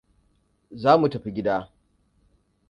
[0.71, 1.59] Zamu tafi gida.